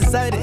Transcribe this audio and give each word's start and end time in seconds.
decided 0.00 0.37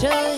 这 0.00 0.37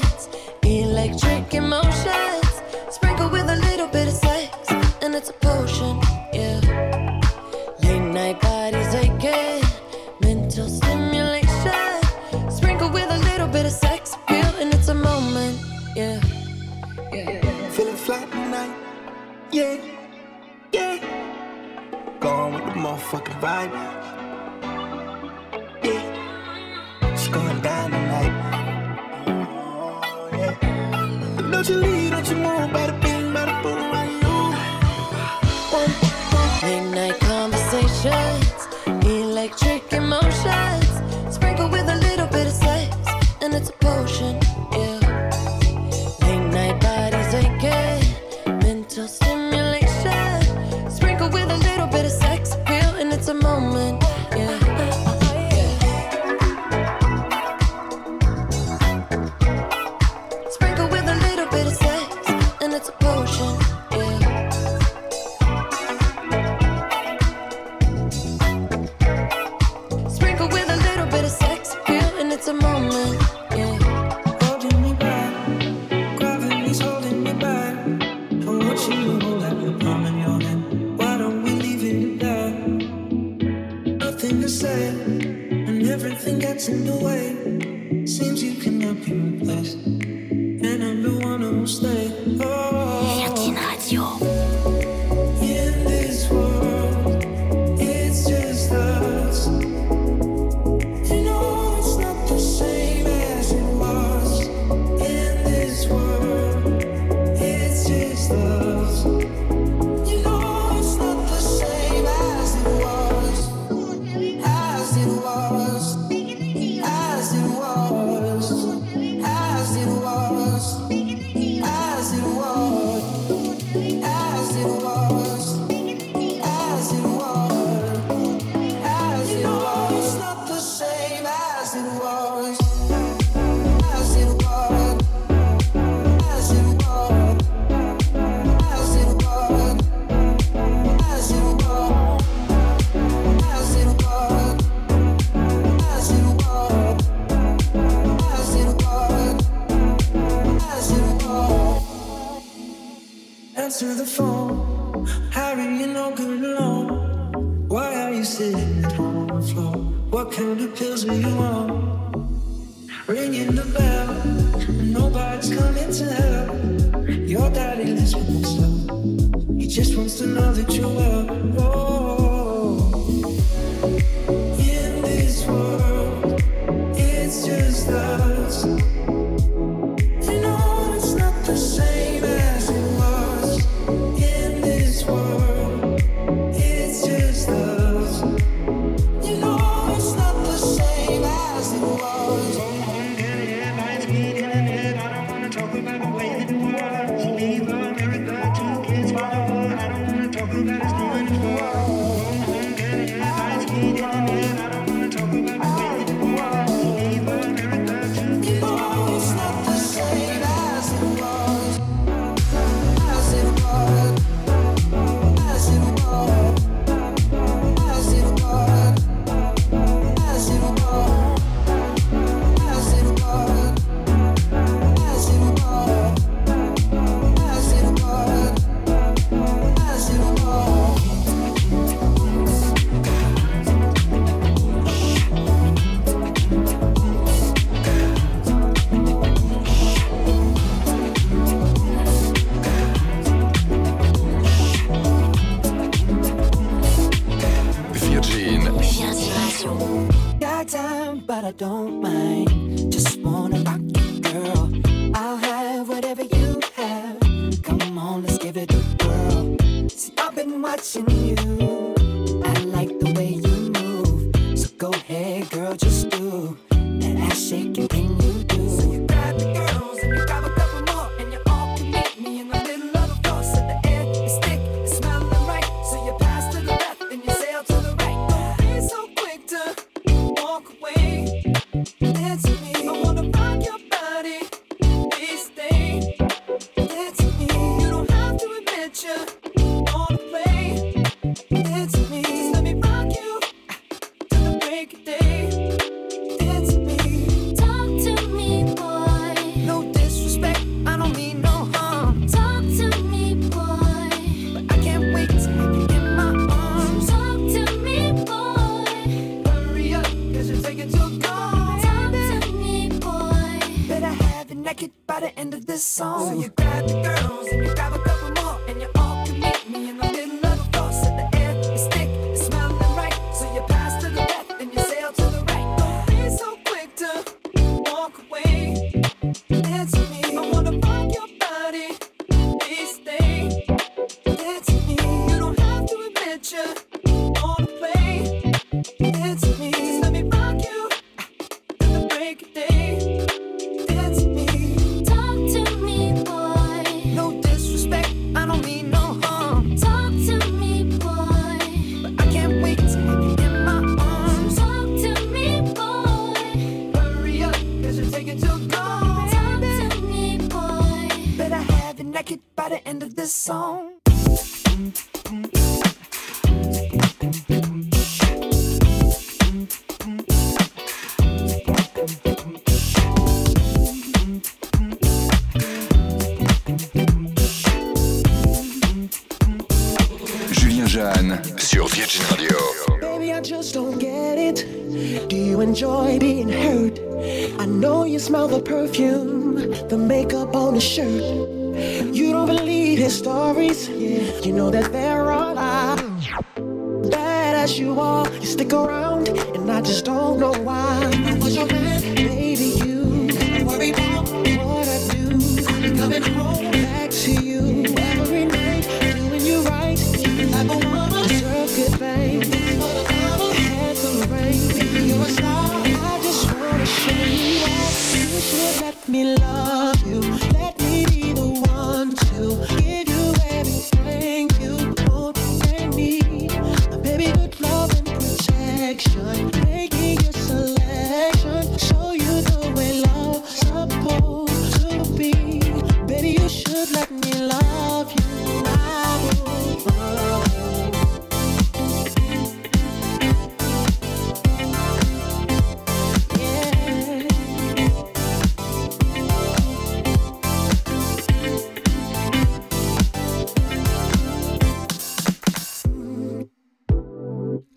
sisters. 108.30 109.29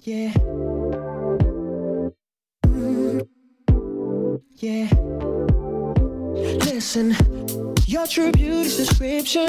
Yeah. 0.05 0.33
Yeah. 4.57 4.89
Listen, 6.65 7.15
your 7.85 8.05
true 8.07 8.33
beauty's 8.33 8.75
description 8.75 9.47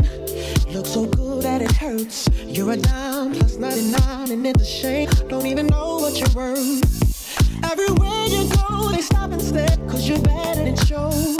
looks 0.68 0.90
so 0.90 1.06
good 1.06 1.42
that 1.42 1.60
it 1.60 1.72
hurts. 1.72 2.28
You're 2.46 2.70
a 2.70 2.76
dime 2.76 3.32
plus 3.32 3.56
99, 3.56 4.30
and 4.30 4.46
it's 4.46 4.62
a 4.62 4.64
shame. 4.64 5.08
Don't 5.28 5.46
even 5.46 5.66
know 5.66 5.96
what 5.96 6.20
you're 6.20 6.30
worth. 6.36 7.64
Everywhere 7.64 8.26
you 8.26 8.48
go, 8.68 8.90
they 8.90 9.00
stop 9.00 9.32
and 9.32 9.42
stare, 9.42 9.76
cause 9.88 10.08
you're 10.08 10.22
better 10.22 10.62
than 10.62 10.76
shows. 10.86 11.36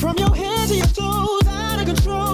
From 0.00 0.18
your 0.18 0.36
head 0.36 0.68
to 0.68 0.74
your 0.76 0.86
toes, 0.88 1.48
out 1.48 1.80
of 1.80 1.86
control. 1.86 2.27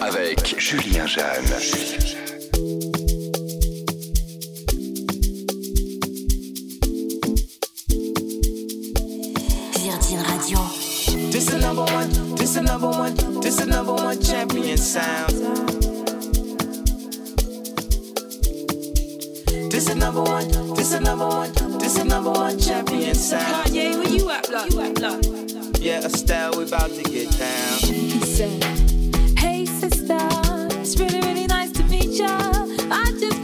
Avec 0.00 0.54
Julien 0.60 1.06
Jeanne. 1.06 1.44
Virgin 9.72 10.22
Radio. 10.22 10.58
This 11.32 11.48
is 11.48 11.60
number 11.60 11.82
one, 11.82 12.10
this 12.36 12.56
is 12.56 12.62
number 12.62 12.88
one, 12.90 13.14
this 13.40 13.58
is 13.58 13.66
number 13.66 13.92
one 13.92 14.22
champion 14.22 14.76
sound. 14.76 15.32
This 19.72 19.88
is 19.88 19.96
number 19.96 20.22
one, 20.22 20.48
this 20.74 20.92
is 20.92 21.00
number 21.00 21.26
one, 21.26 21.52
this 21.80 21.96
is 21.98 22.04
number 22.04 22.30
one 22.30 22.58
champion 22.58 23.14
sound. 23.16 23.74
You? 23.74 25.43
A 25.84 26.08
trip, 26.08 26.72
I'd 26.72 26.90
like 31.50 31.72
to 31.74 33.28
go. 33.28 33.43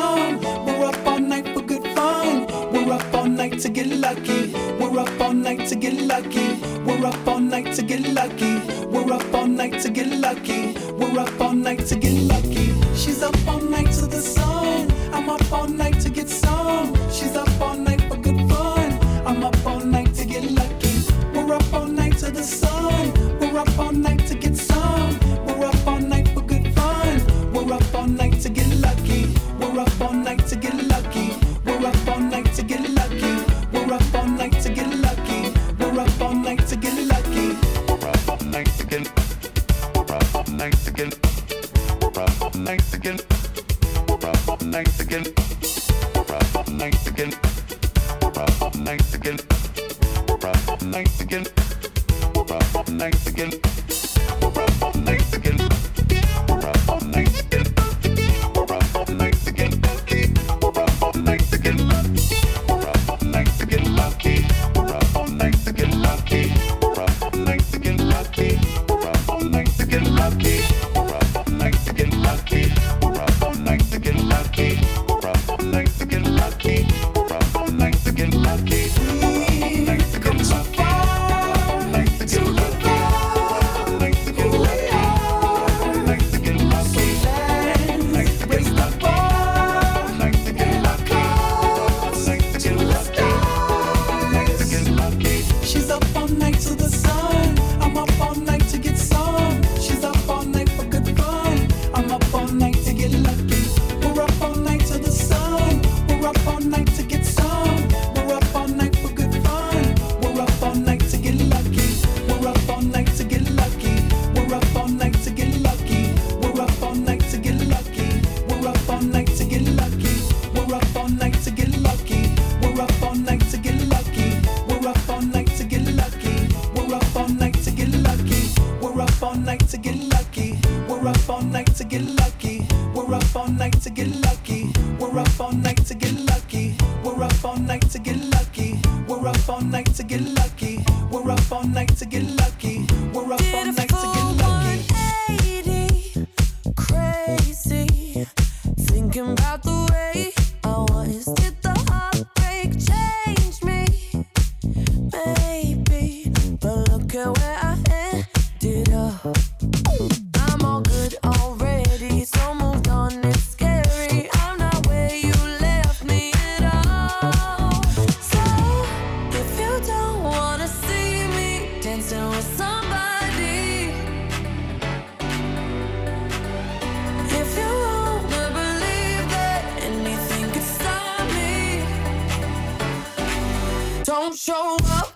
show 184.43 184.75
up. 184.85 185.10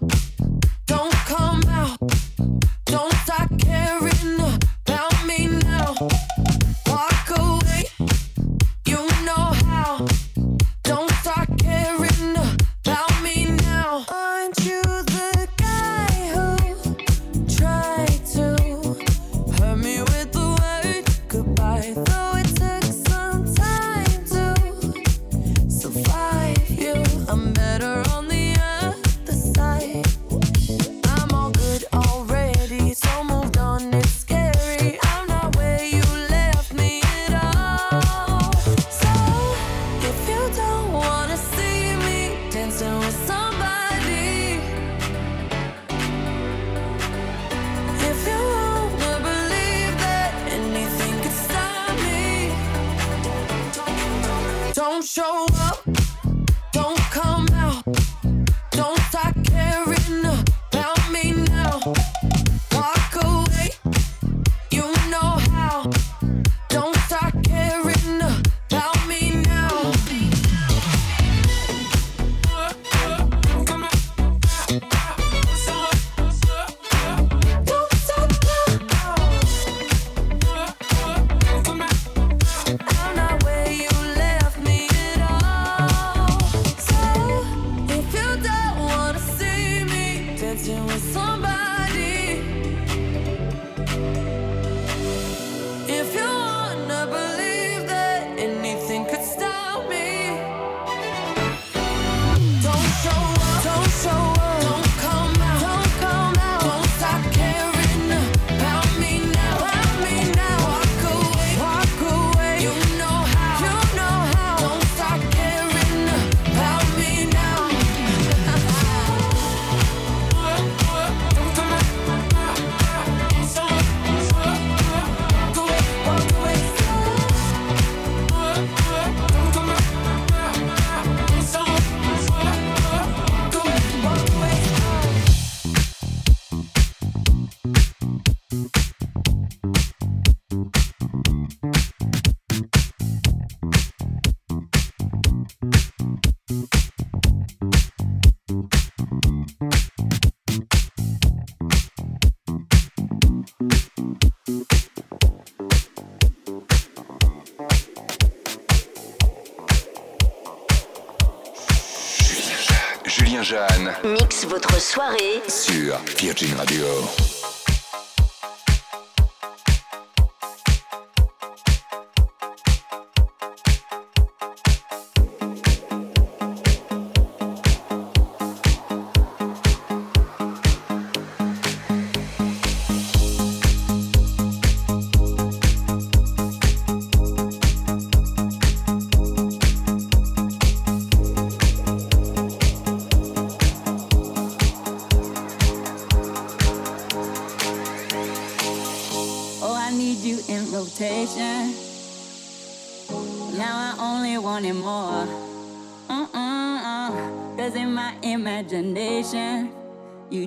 soirée 164.85 165.41
sur 165.47 165.97
Virgin 166.19 166.55
Radio. 166.57 166.85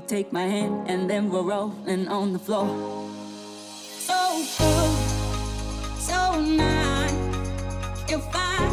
take 0.08 0.32
my 0.32 0.46
hand, 0.46 0.88
and 0.88 1.08
then 1.10 1.28
we're 1.28 1.42
rolling 1.42 2.08
on 2.08 2.32
the 2.32 2.38
floor. 2.38 2.66
So 4.08 4.42
good, 4.56 4.96
so 6.00 6.40
nice. 6.40 7.12
If 8.08 8.24
I 8.32 8.67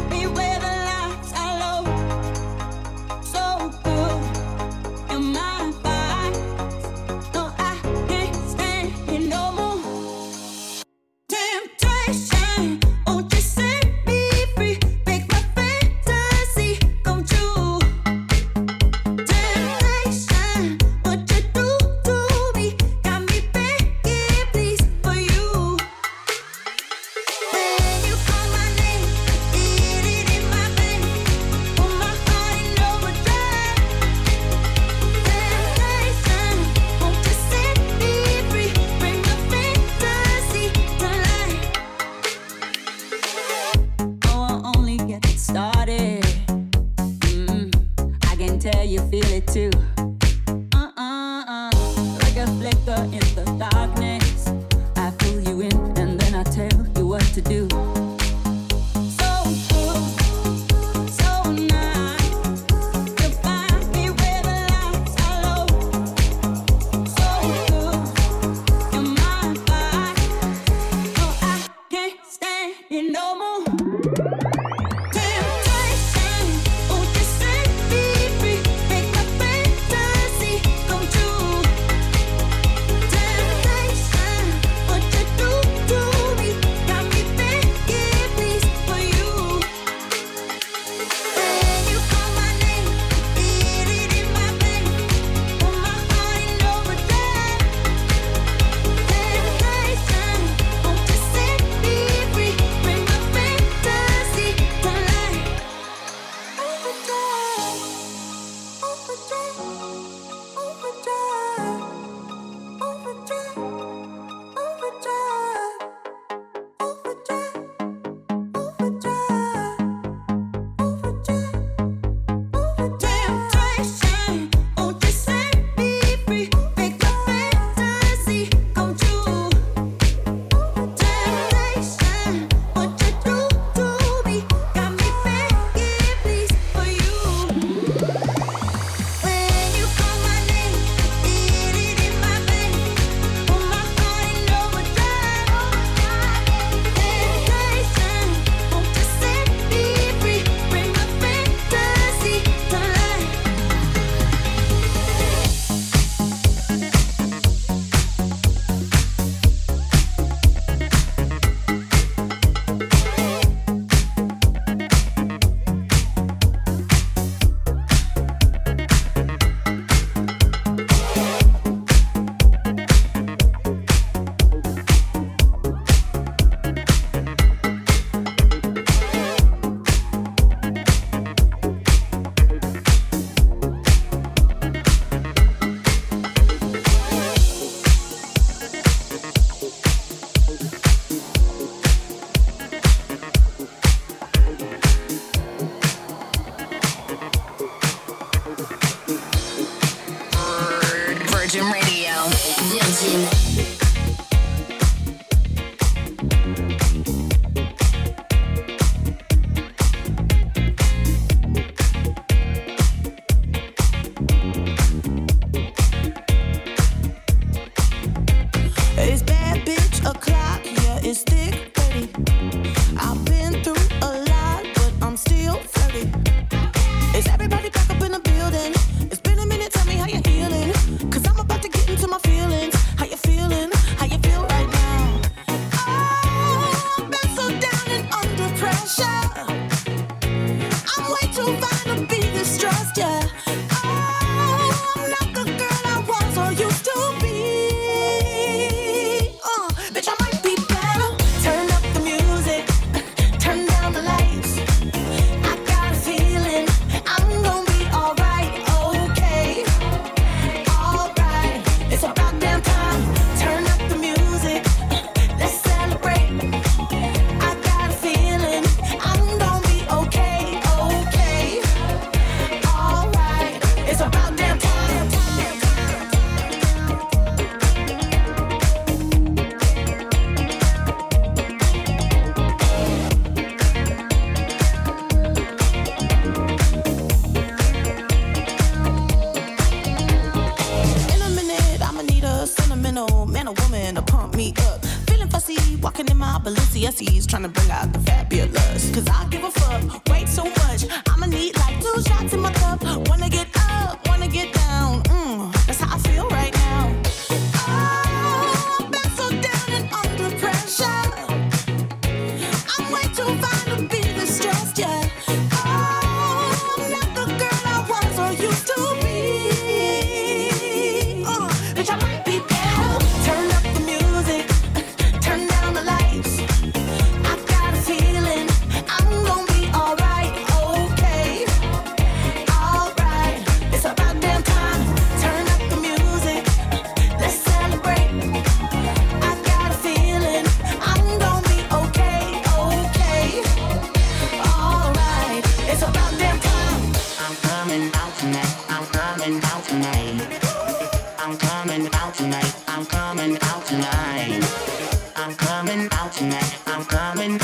move. 241.46 241.75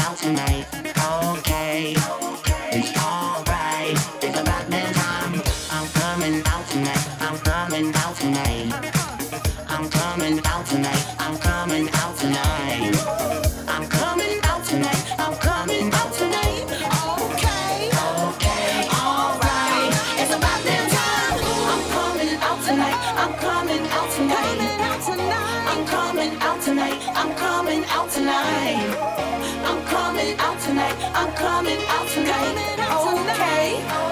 out 0.02 0.16
tonight. 0.16 0.66
Okay. 1.38 2.21
I'm 31.22 31.32
coming 31.34 31.78
out 31.86 32.08
tonight. 32.08 32.56
Okay. 33.30 34.11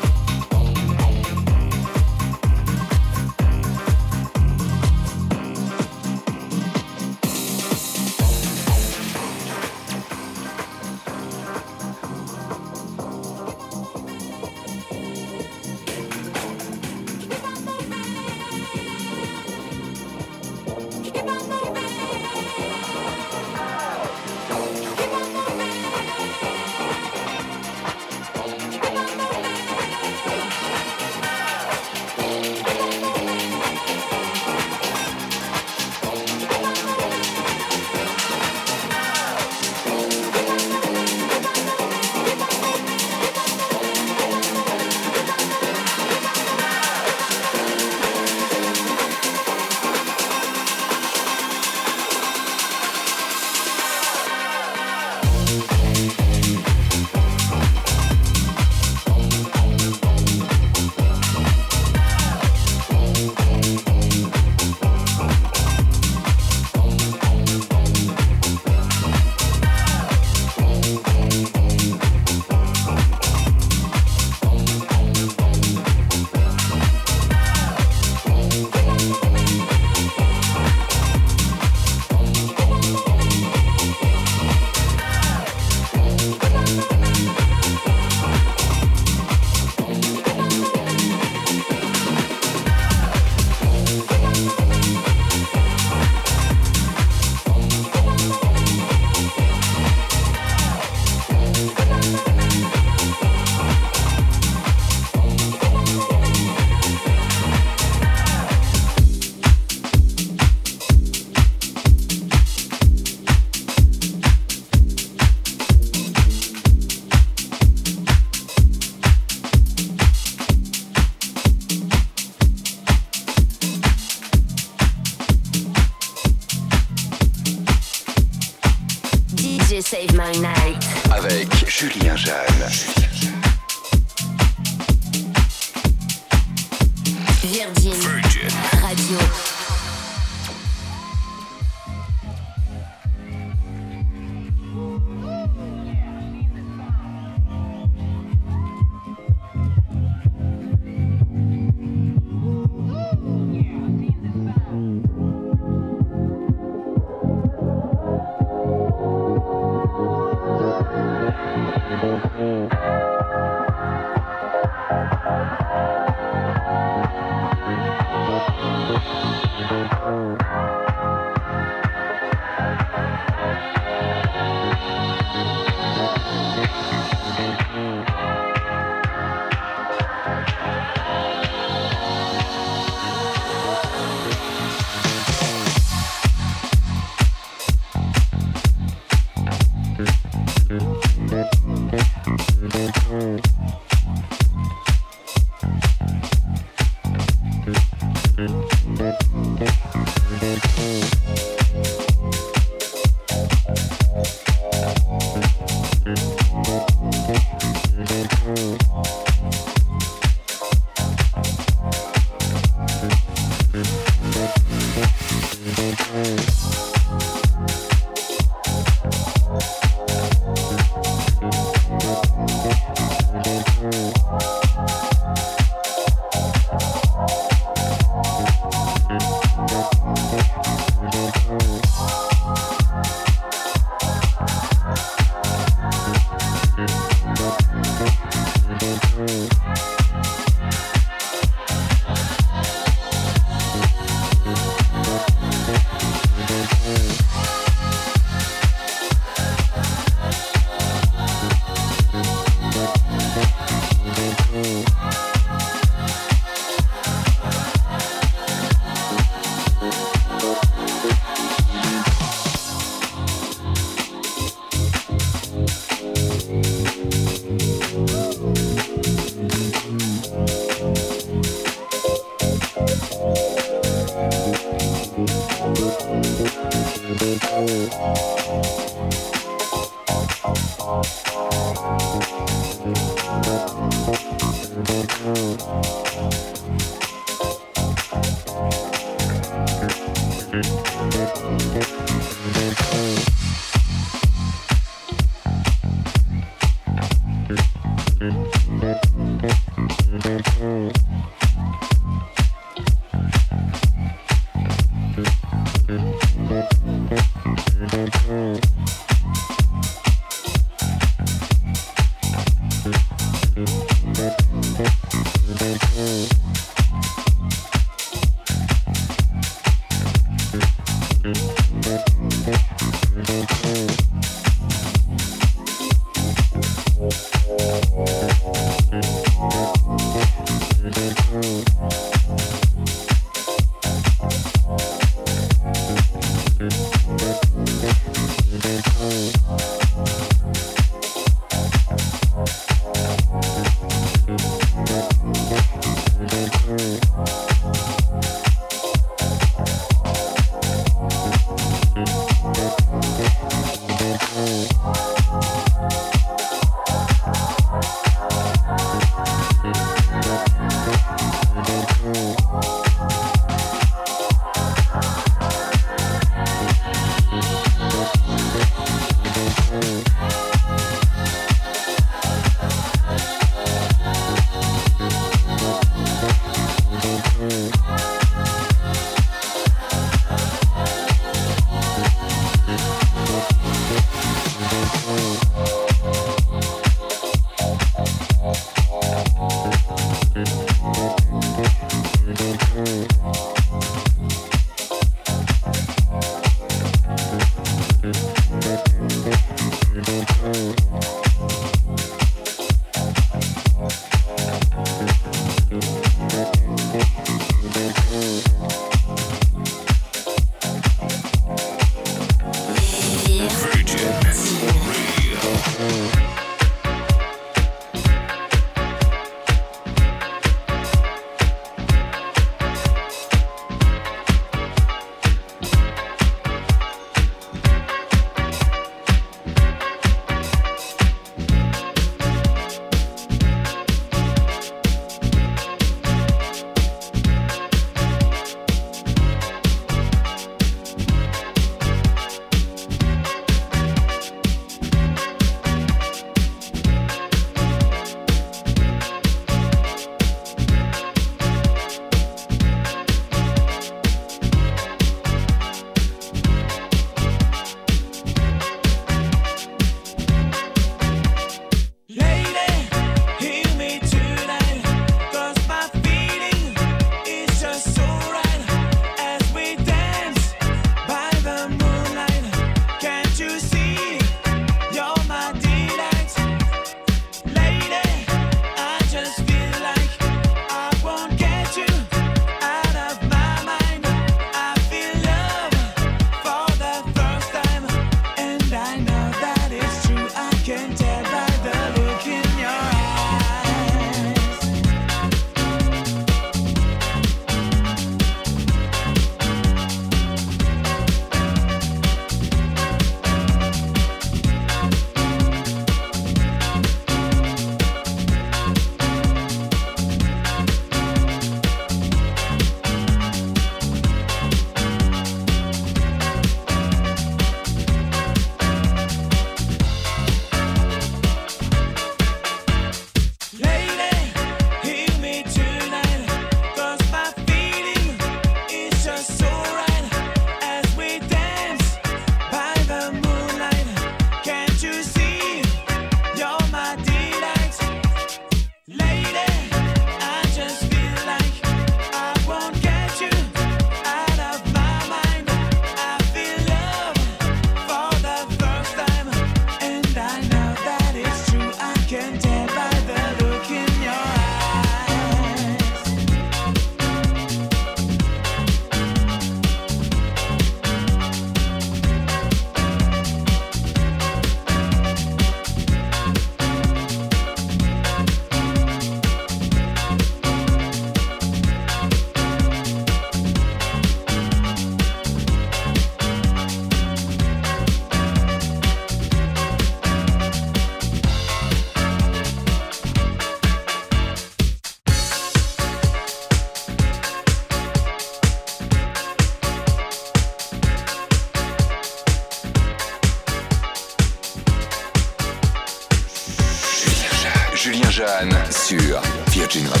Sur 599.71 600.00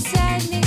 you 0.00 0.59